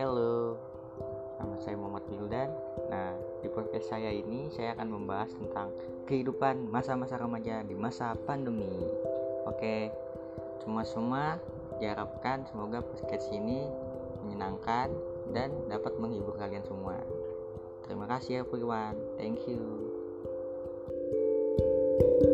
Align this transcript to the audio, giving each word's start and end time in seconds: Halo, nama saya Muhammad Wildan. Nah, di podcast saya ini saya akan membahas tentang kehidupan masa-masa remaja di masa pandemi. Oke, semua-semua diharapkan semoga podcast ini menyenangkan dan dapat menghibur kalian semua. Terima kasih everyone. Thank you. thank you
Halo, 0.00 0.56
nama 1.36 1.60
saya 1.60 1.76
Muhammad 1.76 2.08
Wildan. 2.08 2.48
Nah, 2.88 3.12
di 3.44 3.52
podcast 3.52 3.92
saya 3.92 4.08
ini 4.08 4.48
saya 4.48 4.72
akan 4.72 4.96
membahas 4.96 5.28
tentang 5.36 5.68
kehidupan 6.08 6.72
masa-masa 6.72 7.20
remaja 7.20 7.60
di 7.68 7.76
masa 7.76 8.16
pandemi. 8.24 8.80
Oke, 9.44 9.92
semua-semua 10.64 11.36
diharapkan 11.84 12.48
semoga 12.48 12.80
podcast 12.80 13.28
ini 13.28 13.68
menyenangkan 14.24 14.88
dan 15.36 15.52
dapat 15.68 15.92
menghibur 16.00 16.32
kalian 16.40 16.64
semua. 16.64 16.96
Terima 17.84 18.08
kasih 18.08 18.48
everyone. 18.48 18.96
Thank 19.20 19.44
you. 19.44 19.60
thank 22.00 22.24
you 22.24 22.29